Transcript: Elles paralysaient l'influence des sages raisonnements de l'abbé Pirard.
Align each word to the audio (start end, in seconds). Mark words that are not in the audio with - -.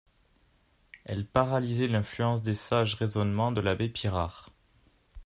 Elles 1.05 1.27
paralysaient 1.27 1.87
l'influence 1.87 2.41
des 2.41 2.55
sages 2.55 2.95
raisonnements 2.95 3.51
de 3.51 3.61
l'abbé 3.61 3.87
Pirard. 3.87 4.49